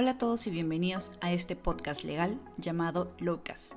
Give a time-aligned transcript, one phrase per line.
[0.00, 3.76] Hola a todos y bienvenidos a este podcast legal llamado Locas.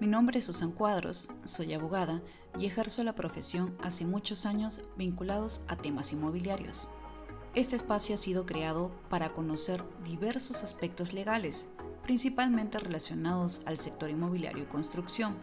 [0.00, 2.20] Mi nombre es Susan Cuadros, soy abogada
[2.58, 6.88] y ejerzo la profesión hace muchos años vinculados a temas inmobiliarios.
[7.54, 11.70] Este espacio ha sido creado para conocer diversos aspectos legales,
[12.02, 15.34] principalmente relacionados al sector inmobiliario y construcción,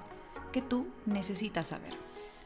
[0.52, 1.98] que tú necesitas saber.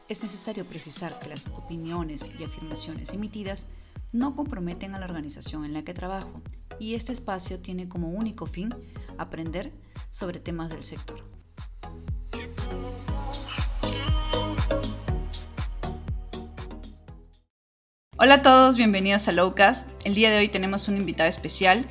[0.08, 3.66] Es necesario precisar que las opiniones y afirmaciones emitidas
[4.14, 6.40] no comprometen a la organización en la que trabajo
[6.78, 8.74] y este espacio tiene como único fin
[9.16, 9.72] aprender
[10.10, 11.24] sobre temas del sector.
[18.20, 19.90] Hola a todos, bienvenidos a Lowcast.
[20.04, 21.86] El día de hoy tenemos un invitado especial,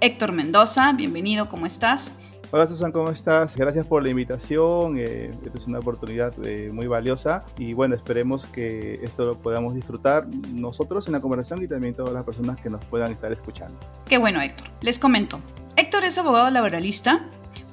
[0.00, 0.92] Héctor Mendoza.
[0.92, 2.14] Bienvenido, ¿cómo estás?
[2.54, 3.56] Hola Susan, ¿cómo estás?
[3.56, 4.98] Gracias por la invitación.
[4.98, 9.74] Eh, esta es una oportunidad eh, muy valiosa y bueno, esperemos que esto lo podamos
[9.74, 13.80] disfrutar nosotros en la conversación y también todas las personas que nos puedan estar escuchando.
[14.06, 14.68] Qué bueno, Héctor.
[14.82, 15.40] Les comento.
[15.76, 17.24] Héctor es abogado laboralista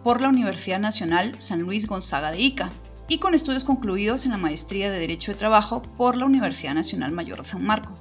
[0.01, 2.69] por la Universidad Nacional San Luis Gonzaga de Ica
[3.09, 7.11] y con estudios concluidos en la maestría de Derecho de Trabajo por la Universidad Nacional
[7.11, 7.91] Mayor de San Marco.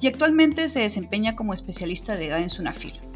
[0.00, 3.11] Y actualmente se desempeña como especialista de en SUNAFIL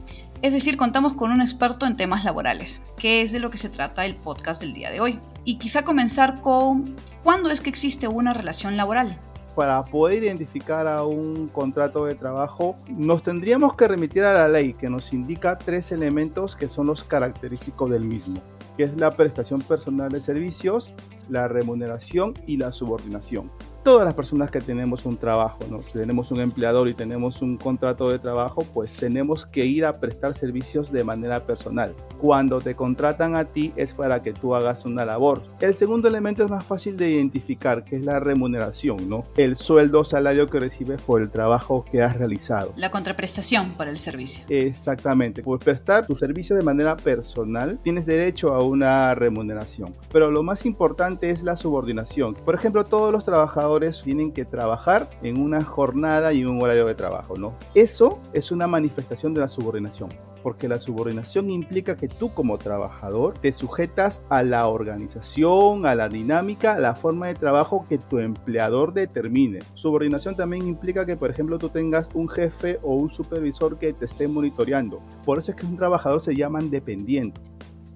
[0.46, 3.68] es decir, contamos con un experto en temas laborales, que es de lo que se
[3.68, 5.18] trata el podcast del día de hoy.
[5.44, 6.94] Y quizá comenzar con
[7.24, 9.18] ¿cuándo es que existe una relación laboral?
[9.56, 14.74] Para poder identificar a un contrato de trabajo, nos tendríamos que remitir a la ley
[14.74, 18.40] que nos indica tres elementos que son los característicos del mismo,
[18.76, 20.92] que es la prestación personal de servicios,
[21.28, 23.50] la remuneración y la subordinación
[23.86, 25.78] todas las personas que tenemos un trabajo, ¿no?
[25.78, 30.34] tenemos un empleador y tenemos un contrato de trabajo, pues tenemos que ir a prestar
[30.34, 31.94] servicios de manera personal.
[32.18, 35.44] Cuando te contratan a ti es para que tú hagas una labor.
[35.60, 39.22] El segundo elemento es más fácil de identificar, que es la remuneración, ¿no?
[39.36, 42.72] El sueldo, salario que recibes por el trabajo que has realizado.
[42.74, 44.46] La contraprestación por el servicio.
[44.48, 45.44] Exactamente.
[45.44, 49.94] Por prestar tu servicio de manera personal, tienes derecho a una remuneración.
[50.10, 52.34] Pero lo más importante es la subordinación.
[52.34, 56.94] Por ejemplo, todos los trabajadores tienen que trabajar en una jornada y un horario de
[56.94, 57.54] trabajo, ¿no?
[57.74, 60.10] Eso es una manifestación de la subordinación,
[60.42, 66.08] porque la subordinación implica que tú como trabajador te sujetas a la organización, a la
[66.08, 69.60] dinámica, a la forma de trabajo que tu empleador determine.
[69.74, 74.04] Subordinación también implica que, por ejemplo, tú tengas un jefe o un supervisor que te
[74.04, 75.00] esté monitoreando.
[75.24, 77.40] Por eso es que un trabajador se llama dependiente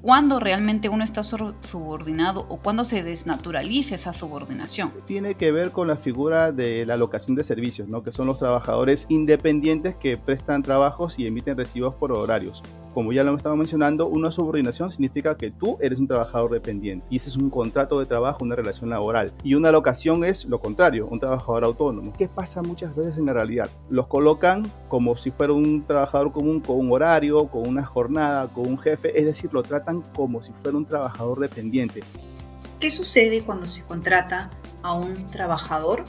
[0.03, 4.93] cuándo realmente uno está subordinado o cuándo se desnaturaliza esa subordinación.
[5.07, 8.03] Tiene que ver con la figura de la locación de servicios, ¿no?
[8.03, 12.63] que son los trabajadores independientes que prestan trabajos y emiten recibos por horarios
[12.95, 17.17] como ya lo estaba mencionando, una subordinación significa que tú eres un trabajador dependiente y
[17.17, 19.33] ese es un contrato de trabajo, una relación laboral.
[19.43, 22.13] Y una locación es lo contrario, un trabajador autónomo.
[22.17, 23.71] ¿Qué pasa muchas veces en la realidad?
[23.89, 28.67] Los colocan como si fuera un trabajador común con un horario, con una jornada, con
[28.67, 32.03] un jefe, es decir, lo tratan como si fuera un trabajador dependiente.
[32.81, 34.51] ¿Qué sucede cuando se contrata
[34.83, 36.05] a un trabajador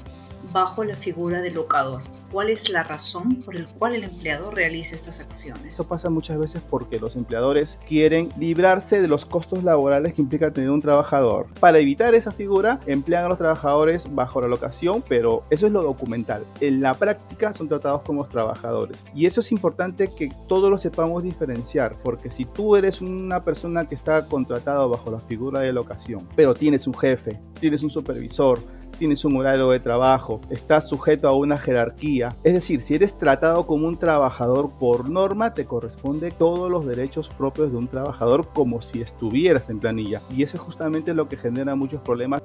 [0.53, 2.02] bajo la figura de locador?
[2.31, 5.72] Cuál es la razón por la cual el empleador realiza estas acciones.
[5.72, 10.52] Esto pasa muchas veces porque los empleadores quieren librarse de los costos laborales que implica
[10.52, 11.47] tener un trabajador.
[11.59, 15.84] Para evitar esa figura, emplean a los trabajadores bajo la locación, pero eso es lo
[15.84, 16.46] documental.
[16.62, 19.03] En la práctica son tratados como trabajadores.
[19.14, 23.88] Y eso es importante que todos lo sepamos diferenciar, porque si tú eres una persona
[23.88, 28.59] que está contratada bajo la figura de locación, pero tienes un jefe, tienes un supervisor,
[29.02, 32.38] tienes un horario de trabajo, estás sujeto a una jerarquía.
[32.44, 37.28] Es decir, si eres tratado como un trabajador por norma, te corresponde todos los derechos
[37.28, 40.22] propios de un trabajador como si estuvieras en planilla.
[40.30, 42.44] Y eso es justamente lo que genera muchos problemas.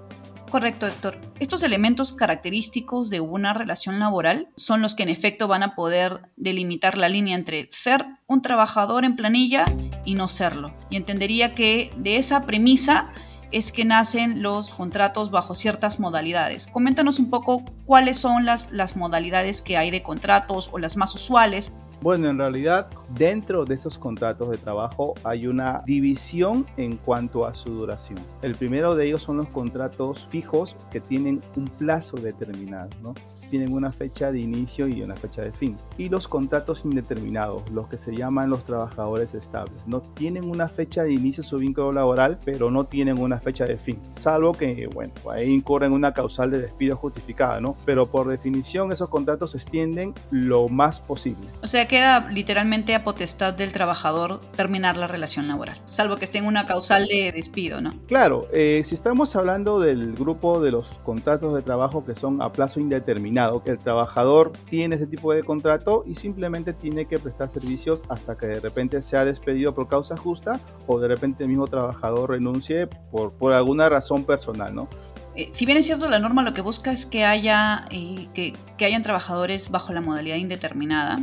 [0.51, 1.21] Correcto, Héctor.
[1.41, 6.23] Estos elementos característicos de una relación laboral son los que en efecto van a poder
[6.37, 9.67] delimitar la línea entre ser un trabajador en planilla
[10.07, 10.73] y no serlo.
[10.89, 13.13] Y entendería que de esa premisa
[13.53, 16.67] es que nacen los contratos bajo ciertas modalidades.
[16.67, 21.15] Coméntanos un poco cuáles son las, las modalidades que hay de contratos o las más
[21.15, 21.77] usuales.
[22.03, 27.55] Bueno, en realidad dentro de esos contratos de trabajo hay una división en cuanto a
[27.55, 28.19] su duración.
[28.43, 33.15] El primero de ellos son los contratos fijos que tienen un plazo determinado, ¿no?
[33.47, 35.77] Tienen una fecha de inicio y una fecha de fin.
[35.99, 41.03] Y los contratos indeterminados, los que se llaman los trabajadores estables, no tienen una fecha
[41.03, 45.13] de inicio su vínculo laboral, pero no tienen una fecha de fin, salvo que, bueno,
[45.31, 47.77] ahí incurren una causal de despido justificada, ¿no?
[47.85, 51.47] Pero por definición esos contratos se extienden lo más posible.
[51.63, 56.39] O sea, queda literalmente a potestad del trabajador terminar la relación laboral, salvo que esté
[56.39, 57.95] en una causal de despido, ¿no?
[58.07, 62.53] Claro, eh, si estamos hablando del grupo de los contratos de trabajo que son a
[62.53, 63.63] plazo indeterminado, determinado.
[63.67, 68.47] El trabajador tiene ese tipo de contrato y simplemente tiene que prestar servicios hasta que
[68.47, 73.33] de repente sea despedido por causa justa o de repente el mismo trabajador renuncie por,
[73.33, 74.89] por alguna razón personal, ¿no?
[75.35, 78.55] Eh, si bien es cierto, la norma lo que busca es que haya eh, que,
[78.79, 81.19] que hayan trabajadores bajo la modalidad indeterminada,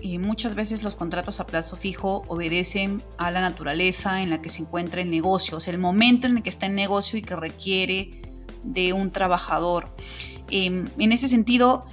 [0.00, 4.48] y muchas veces los contratos a plazo fijo obedecen a la naturaleza en la que
[4.48, 7.22] se encuentra el negocio, o sea, el momento en el que está el negocio y
[7.22, 8.22] que requiere
[8.62, 9.88] de un trabajador.
[10.50, 11.84] Em, en ese sentido,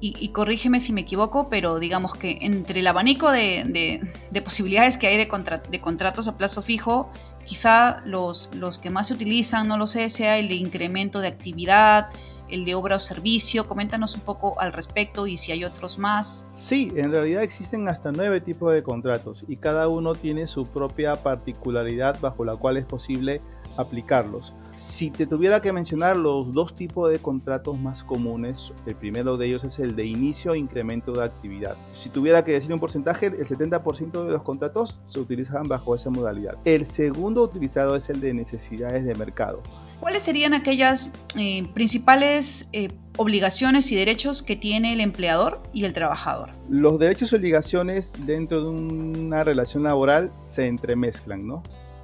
[0.00, 4.02] y, corrígeme si me equivoco, pero digamos que entre el abanico de,
[4.44, 5.28] posibilidades que hay de,
[5.70, 7.08] de, contratos a plazo fijo,
[7.46, 11.28] quizá los, los que más se utilizan, no lo sé, sea el de incremento de
[11.28, 12.10] actividad,
[12.48, 13.66] el de obra o servicio.
[13.66, 16.46] Coméntanos un poco al respecto y si hay otros más.
[16.52, 21.16] Sí, en realidad existen hasta nueve tipos de contratos y cada uno tiene su propia
[21.16, 23.40] particularidad bajo la cual es posible
[23.76, 24.54] aplicarlos.
[24.76, 29.46] Si te tuviera que mencionar los dos tipos de contratos más comunes, el primero de
[29.46, 31.76] ellos es el de inicio e incremento de actividad.
[31.92, 36.10] Si tuviera que decir un porcentaje, el 70% de los contratos se utilizan bajo esa
[36.10, 36.56] modalidad.
[36.64, 39.62] El segundo utilizado es el de necesidades de mercado.
[40.00, 45.92] ¿Cuáles serían aquellas eh, principales eh, obligaciones y derechos que tiene el empleador y el
[45.92, 46.50] trabajador?
[46.68, 51.62] Los derechos y obligaciones dentro de una relación laboral se entremezclan, ¿no?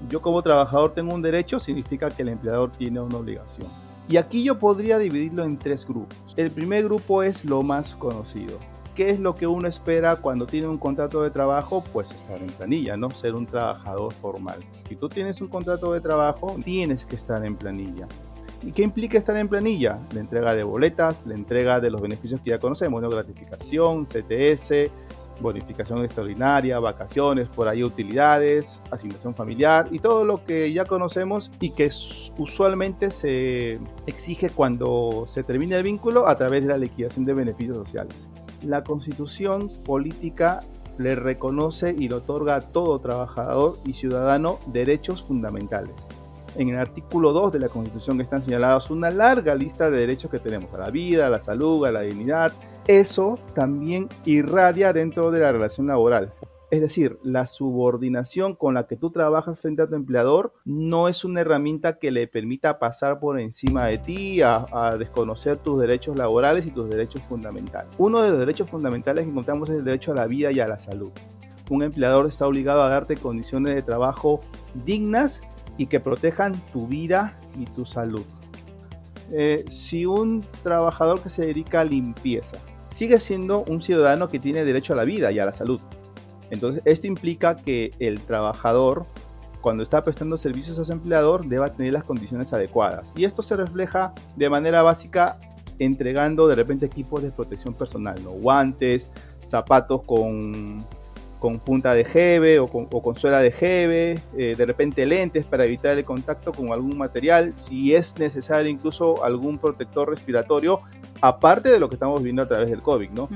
[0.09, 3.69] Yo como trabajador tengo un derecho, significa que el empleador tiene una obligación.
[4.09, 6.17] Y aquí yo podría dividirlo en tres grupos.
[6.37, 8.59] El primer grupo es lo más conocido.
[8.95, 11.85] ¿Qué es lo que uno espera cuando tiene un contrato de trabajo?
[11.93, 13.11] Pues estar en planilla, ¿no?
[13.11, 14.59] Ser un trabajador formal.
[14.89, 18.09] Si tú tienes un contrato de trabajo, tienes que estar en planilla.
[18.63, 20.01] ¿Y qué implica estar en planilla?
[20.13, 23.09] La entrega de boletas, la entrega de los beneficios que ya conocemos, ¿no?
[23.09, 24.91] Gratificación, CTS,
[25.41, 31.71] bonificación extraordinaria, vacaciones, por ahí utilidades, asignación familiar y todo lo que ya conocemos y
[31.71, 31.91] que
[32.39, 37.77] usualmente se exige cuando se termina el vínculo a través de la liquidación de beneficios
[37.77, 38.29] sociales.
[38.63, 40.61] La constitución política
[40.99, 46.07] le reconoce y le otorga a todo trabajador y ciudadano derechos fundamentales.
[46.57, 50.41] En el artículo 2 de la Constitución están señalados una larga lista de derechos que
[50.41, 52.53] tenemos a la vida, a la salud, a la dignidad,
[52.99, 56.33] eso también irradia dentro de la relación laboral.
[56.73, 61.25] Es decir, la subordinación con la que tú trabajas frente a tu empleador no es
[61.25, 66.67] una herramienta que le permita pasar por encima de ti, a, desconocer tus derechos laborales
[66.67, 67.93] y tus derechos fundamentales.
[67.97, 70.67] Uno de los derechos fundamentales que encontramos es el derecho a la vida y a
[70.67, 71.13] la salud.
[71.71, 74.41] Un empleador está obligado a darte condiciones de trabajo
[74.85, 75.43] dignas
[75.77, 78.25] y que protejan tu vida y tu salud.
[79.31, 82.59] Eh, si un trabajador que se dedica a limpieza
[82.91, 85.81] sigue siendo un ciudadano que tiene derecho a la vida y a la salud.
[86.51, 89.07] Entonces, esto implica que el trabajador,
[89.61, 93.13] cuando está prestando servicios a su empleador, deba tener las condiciones adecuadas.
[93.17, 95.39] Y esto se refleja de manera básica
[95.79, 98.31] entregando de repente equipos de protección personal, ¿no?
[98.33, 100.85] guantes, zapatos con
[101.41, 105.97] con punta de jeve o con, suela de jeve, eh, de repente lentes para evitar
[105.97, 110.83] el contacto con algún material, si es necesario incluso algún protector respiratorio,
[111.21, 113.29] aparte de lo que estamos viendo a través del COVID, ¿no?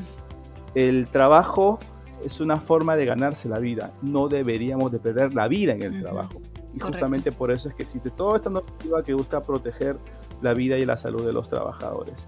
[0.75, 1.78] El trabajo
[2.25, 6.00] es una forma de ganarse la vida, no deberíamos de perder la vida en el
[6.00, 6.40] trabajo.
[6.75, 9.96] Y justamente por eso es que existe toda esta normativa que busca proteger
[10.42, 12.26] la vida y la salud de los trabajadores.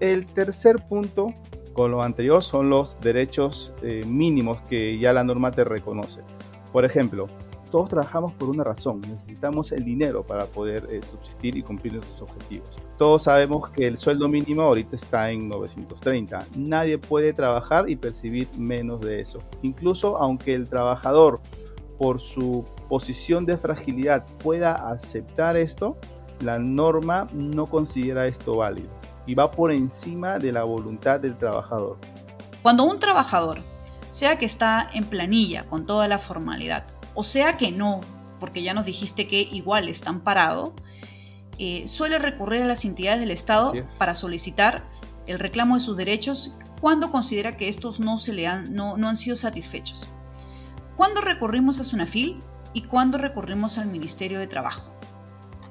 [0.00, 1.32] El tercer punto
[1.72, 6.20] con lo anterior son los derechos eh, mínimos que ya la norma te reconoce.
[6.72, 7.28] Por ejemplo,
[7.70, 12.22] todos trabajamos por una razón, necesitamos el dinero para poder eh, subsistir y cumplir nuestros
[12.22, 12.68] objetivos.
[12.96, 16.46] Todos sabemos que el sueldo mínimo ahorita está en 930.
[16.56, 19.40] Nadie puede trabajar y percibir menos de eso.
[19.62, 21.40] Incluso aunque el trabajador
[21.98, 25.96] por su posición de fragilidad pueda aceptar esto,
[26.40, 28.90] la norma no considera esto válido
[29.26, 31.98] y va por encima de la voluntad del trabajador.
[32.62, 33.60] Cuando un trabajador,
[34.10, 38.02] sea que está en planilla con toda la formalidad, o sea que no,
[38.38, 40.74] porque ya nos dijiste que igual están parado,
[41.58, 44.84] eh, suele recurrir a las entidades del Estado para solicitar
[45.26, 49.08] el reclamo de sus derechos cuando considera que estos no, se le han, no, no
[49.08, 50.06] han sido satisfechos.
[50.96, 52.40] ¿Cuándo recurrimos a SUNAFIL
[52.74, 54.92] y cuándo recurrimos al Ministerio de Trabajo?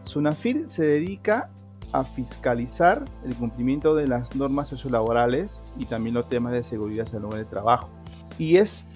[0.03, 1.51] SUNAFIL se dedica
[1.91, 7.31] a fiscalizar el cumplimiento de las normas sociolaborales y también los temas de seguridad en
[7.31, 7.89] el trabajo.
[8.37, 8.87] Y es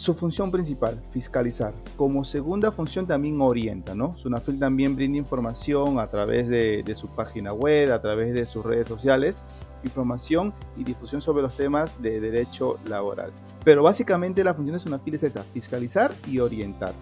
[0.00, 1.74] su función principal, fiscalizar.
[1.94, 4.16] Como segunda función también orienta, ¿no?
[4.16, 8.64] Sunafil también brinda información a través de, de, su página web, a través de sus
[8.64, 9.44] redes sociales,
[9.84, 13.30] información y difusión sobre los temas de derecho laboral.
[13.62, 16.94] Pero básicamente la función de Sunafil es esa, fiscalizar y orientar.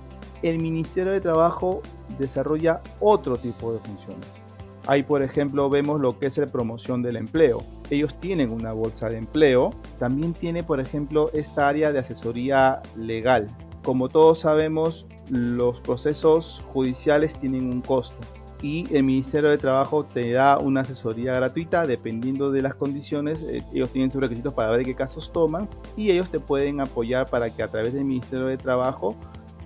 [0.43, 1.83] El Ministerio de Trabajo
[2.19, 4.48] desarrolla otro tipo de funciones
[4.89, 7.59] Ahí, por ejemplo, vemos lo que es la promoción del empleo.
[7.91, 9.75] Ellos tienen una bolsa de empleo.
[9.99, 13.49] También tiene, por ejemplo, esta área de asesoría legal.
[13.85, 18.17] Como todos sabemos, los procesos judiciales tienen un costo
[18.63, 23.43] y el Ministerio de Trabajo te da una asesoría gratuita dependiendo de las condiciones.
[23.43, 27.29] Eh, ellos tienen sus requisitos para ver qué casos toman y ellos te pueden apoyar
[27.29, 29.15] para que a través del Ministerio de Trabajo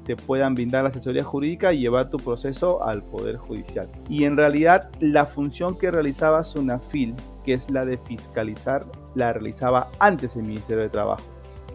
[0.05, 3.91] te puedan brindar asesoría jurídica y llevar tu proceso al Poder Judicial.
[4.09, 9.91] Y en realidad la función que realizaba Sunafil, que es la de fiscalizar, la realizaba
[9.99, 11.25] antes el Ministerio de Trabajo.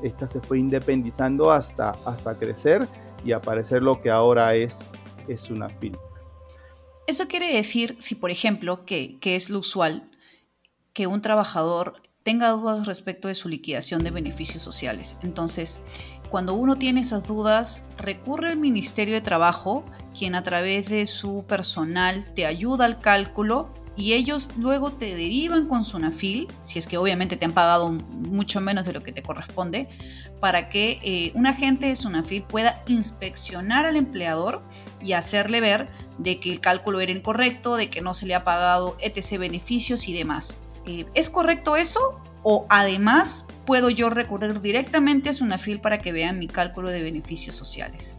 [0.04, 2.88] Esta se fue independizando hasta, hasta crecer
[3.26, 4.86] y aparecer lo que ahora es,
[5.28, 5.98] es Sunafil.
[7.08, 10.10] Eso quiere decir, si por ejemplo, que, que es lo usual,
[10.94, 15.16] que un trabajador tenga dudas respecto de su liquidación de beneficios sociales.
[15.24, 15.86] Entonces,
[16.30, 19.84] cuando uno tiene esas dudas, recurre al Ministerio de Trabajo,
[20.18, 25.68] quien a través de su personal te ayuda al cálculo y ellos luego te derivan
[25.68, 29.24] con Sunafil, si es que obviamente te han pagado mucho menos de lo que te
[29.24, 29.90] corresponde,
[30.40, 34.62] para que eh, un agente de Sunafil pueda inspeccionar al empleador
[35.02, 38.44] y hacerle ver de que el cálculo era incorrecto, de que no se le ha
[38.44, 39.40] pagado etc.
[39.40, 40.60] beneficios y demás.
[40.86, 42.22] Eh, ¿Es correcto eso?
[42.50, 47.56] ¿O además puedo yo recurrir directamente a Sunafil para que vean mi cálculo de beneficios
[47.56, 48.16] sociales?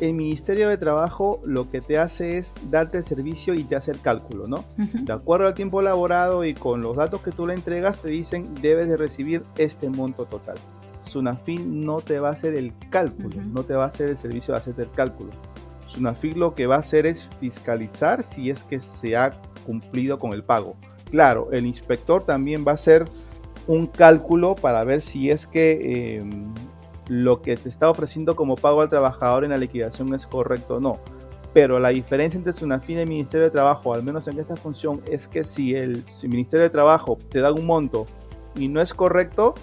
[0.00, 3.92] El Ministerio de Trabajo lo que te hace es darte el servicio y te hace
[3.92, 4.64] el cálculo, ¿no?
[4.76, 8.52] De acuerdo al tiempo laborado y con los datos que tú le entregas, te dicen
[8.60, 10.56] debes de recibir este monto total.
[11.06, 14.52] Sunafil no te va a hacer el cálculo, no te va a hacer el servicio
[14.52, 15.30] de hacerte el cálculo.
[15.86, 20.32] Sunafil lo que va a hacer es fiscalizar si es que se ha cumplido con
[20.32, 20.74] el pago.
[21.12, 23.04] Claro, el inspector también va a hacer
[23.66, 26.52] un cálculo para ver si es que em,
[27.08, 30.80] lo que te está ofreciendo como pago al trabajador en la liquidación es correcto o
[30.80, 30.98] no.
[31.52, 35.02] Pero la diferencia entre Sunafin y el Ministerio de Trabajo, al menos en esta función,
[35.08, 38.06] es que si el, Ministerio de Trabajo te da un monto
[38.56, 39.54] y no es correcto,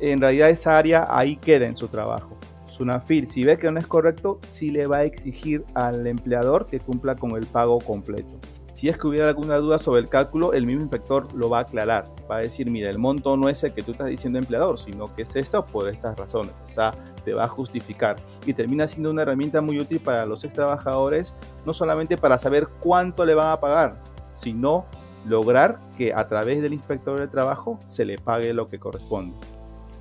[0.00, 2.36] en realidad esa área ahí queda en su trabajo.
[2.68, 6.78] Sunafil, si ve que no es correcto, sí le va a exigir al empleador que
[6.78, 8.38] cumpla con el pago completo.
[8.72, 11.62] Si es que hubiera alguna duda sobre el cálculo, el mismo inspector lo va a
[11.62, 12.10] aclarar.
[12.30, 15.14] Va a decir, mira, el monto no es el que tú estás diciendo empleador, sino
[15.14, 16.52] que es esto por estas razones.
[16.64, 16.92] O sea,
[17.24, 18.16] te va a justificar.
[18.46, 21.34] Y termina siendo una herramienta muy útil para los ex trabajadores,
[21.66, 24.86] no solamente para saber cuánto le van a pagar, sino
[25.26, 29.36] lograr que a través del inspector de trabajo se le pague lo que corresponde.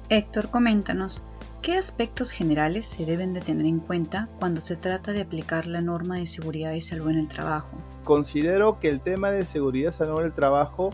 [0.09, 1.23] Héctor, coméntanos,
[1.61, 5.81] ¿Qué aspectos generales se deben de tener en cuenta cuando se trata de aplicar la
[5.81, 7.69] norma de seguridad y salud en el trabajo?
[8.05, 10.91] Considero que el tema de seguridad y salud en el trabajo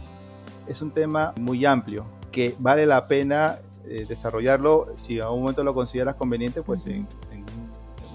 [0.68, 5.64] es un tema muy amplio, que vale la pena eh, desarrollarlo, si a un momento
[5.64, 7.46] lo consideras conveniente, pues en, en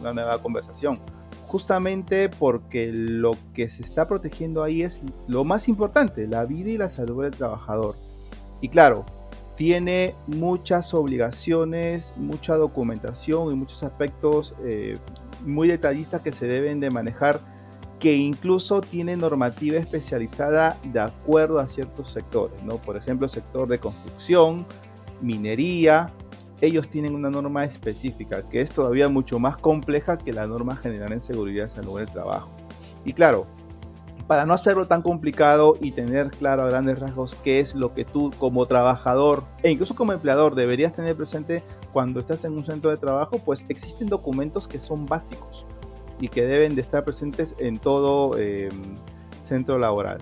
[0.01, 0.99] una nueva conversación.
[1.47, 6.79] Justamente porque lo que se está protegiendo ahí es lo más importante, la vida y
[6.79, 7.95] la salud del trabajador.
[8.61, 9.07] Y claro,
[9.61, 14.97] tiene muchas obligaciones, mucha documentación y muchos aspectos eh,
[15.45, 17.43] muy detallistas que se deben de manejar,
[17.99, 22.77] que incluso tiene normativa especializada de acuerdo a ciertos sectores, ¿no?
[22.77, 24.65] Por ejemplo, el sector de construcción,
[25.21, 26.11] minería,
[26.63, 31.13] ellos tienen una norma específica que es todavía mucho más compleja que la norma general
[31.13, 32.51] en seguridad y salud del trabajo.
[33.05, 33.47] Y claro,
[34.31, 38.05] para no hacerlo tan complicado y tener claro a grandes rasgos qué es lo que
[38.05, 42.91] tú como trabajador e incluso como empleador deberías tener presente cuando estás en un centro
[42.93, 45.67] de trabajo, pues existen documentos que son básicos
[46.21, 48.71] y que deben de estar presentes en todo em,
[49.41, 50.19] centro laboral.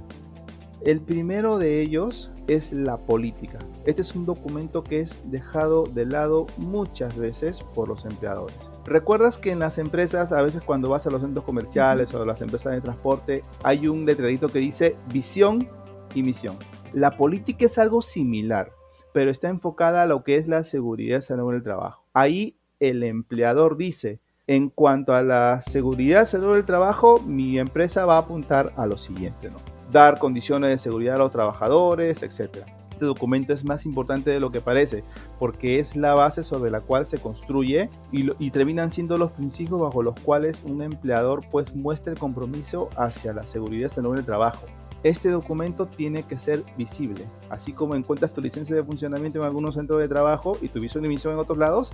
[0.85, 3.59] El primero de ellos es la política.
[3.85, 8.71] Este es un documento que es dejado de lado muchas veces por los empleadores.
[8.85, 12.27] ¿Recuerdas que en las empresas, a veces cuando vas a los centros comerciales o a
[12.27, 15.69] las empresas de transporte, hay un letrerito que dice visión
[16.15, 16.57] y misión?
[16.93, 18.71] La política es algo similar,
[19.13, 22.05] pero está enfocada a lo que es la seguridad y salud del trabajo.
[22.15, 28.07] Ahí el empleador dice, en cuanto a la seguridad y salud del trabajo, mi empresa
[28.07, 29.78] va a apuntar a lo siguiente, ¿no?
[29.91, 32.65] Dar condiciones de seguridad a los trabajadores, etc.
[32.91, 35.05] Este documento es más importante de lo que parece,
[35.39, 40.03] porque es la base sobre la cual se construye y, terminan siendo los principios bajo
[40.03, 44.25] los cuales un empleador pues muestra el compromiso hacia la seguridad y salud en el
[44.25, 44.67] trabajo.
[45.05, 49.77] Este documento tiene que ser visible, así como encuentras tu licencia de funcionamiento en algunos
[49.77, 51.93] centros de trabajo y tu visión y misión en otros lados,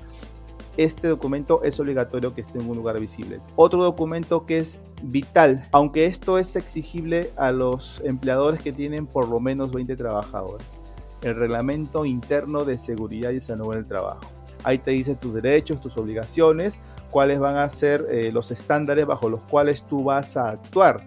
[0.76, 3.40] este documento es obligatorio que esté en un lugar visible.
[3.56, 9.28] Otro documento que es vital, aunque esto es exigible a los empleadores que tienen por
[9.28, 10.80] lo menos 20 trabajadores.
[11.22, 14.20] El reglamento interno de seguridad y salud en el trabajo.
[14.64, 19.28] Ahí te dice tus derechos, tus obligaciones, cuáles van a ser eh, los estándares bajo
[19.28, 21.06] los cuales tú vas a actuar.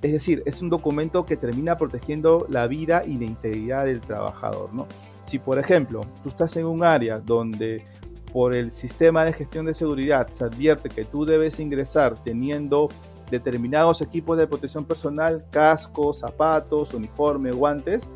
[0.00, 4.72] Es decir, es un documento que termina protegiendo la vida y la integridad del trabajador.
[4.72, 4.86] ¿no?
[5.24, 7.84] Si, por ejemplo, tú estás en un área donde
[8.34, 12.88] por el sistema de gestión de seguridad se advierte que tú debes ingresar teniendo
[13.30, 18.10] determinados equipos de protección personal, cascos, zapatos, uniforme, guantes,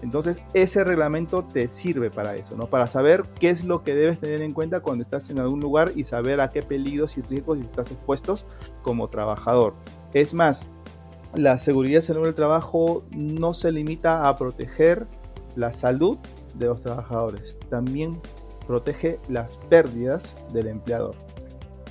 [0.00, 2.70] entonces ese reglamento te sirve para eso, ¿no?
[2.70, 5.92] Para saber qué es lo que debes tener en cuenta cuando estás en algún lugar
[5.94, 8.46] y saber a qué peligros y riesgos estás expuestos
[8.80, 9.74] como trabajador.
[10.14, 10.70] Es más,
[11.34, 15.06] la seguridad en el trabajo no se limita a proteger
[15.56, 16.16] la salud
[16.54, 18.18] de los trabajadores, también
[18.68, 21.16] protege las pérdidas del empleador.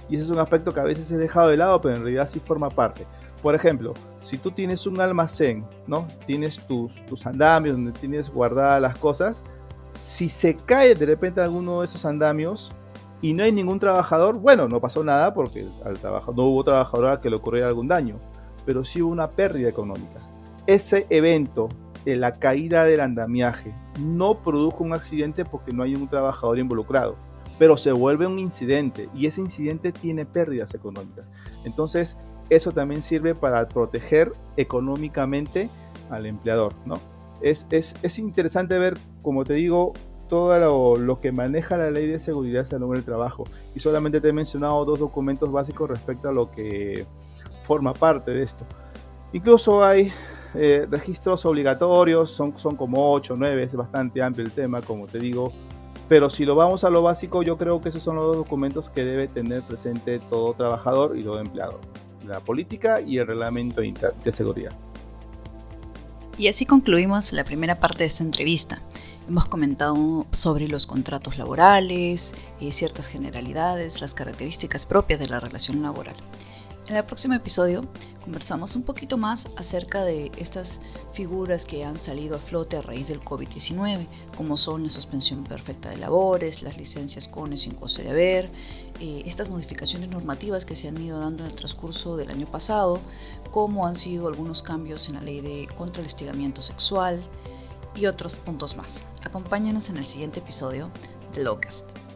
[0.07, 2.29] Y ese es un aspecto que a veces he dejado de lado, pero en realidad
[2.29, 3.05] sí forma parte.
[3.41, 3.93] Por ejemplo,
[4.23, 6.07] si tú tienes un almacén, ¿no?
[6.25, 9.43] Tienes tus, tus andamios donde tienes guardadas las cosas,
[9.93, 12.71] si se cae de repente alguno de esos andamios
[13.21, 17.09] y no hay ningún trabajador, bueno, no pasó nada porque al trabajo, no hubo trabajador
[17.09, 18.19] a que le ocurriera algún daño,
[18.65, 20.19] pero sí hubo una pérdida económica.
[20.67, 21.69] Ese evento
[22.15, 27.15] la caída del andamiaje no produjo un accidente porque no hay un trabajador involucrado,
[27.59, 31.31] pero se vuelve un incidente y ese incidente tiene pérdidas económicas.
[31.65, 32.17] Entonces,
[32.49, 35.69] eso también sirve para proteger económicamente
[36.09, 36.95] al empleador, ¿no?
[37.41, 39.93] Es, es, interesante ver, como te digo,
[40.27, 43.43] todo lo, que maneja la ley de seguridad salud del trabajo.
[43.75, 47.05] Y solamente te he mencionado dos documentos básicos respecto a lo que
[47.63, 48.65] forma parte de esto.
[49.33, 50.11] Incluso hay
[50.53, 55.07] eh, registros obligatorios, son, son como 8 o 9, es bastante amplio el tema, como
[55.07, 55.51] te digo.
[56.07, 59.03] Pero si lo vamos a lo básico, yo creo que esos son los documentos que
[59.03, 61.79] debe tener presente todo trabajador y todo empleado.
[62.25, 64.71] La política y el reglamento de seguridad.
[66.37, 68.81] Y así concluimos la primera parte de esta entrevista.
[69.27, 75.81] Hemos comentado sobre los contratos laborales, eh, ciertas generalidades, las características propias de la relación
[75.81, 76.15] laboral.
[76.87, 77.81] En el próximo episodio
[78.23, 80.79] conversamos un poquito más acerca de estas
[81.11, 85.89] figuras que han salido a flote a raíz del COVID-19, como son la suspensión perfecta
[85.89, 88.49] de labores, las licencias con y sin coste de haber,
[89.01, 93.01] eh, estas modificaciones normativas que se han ido dando en el transcurso del año pasado,
[93.51, 97.21] como han sido algunos cambios en la ley de contra el estigamiento sexual
[97.95, 99.03] y otros puntos más.
[99.25, 100.89] Acompáñanos en el siguiente episodio
[101.33, 102.06] de Locust.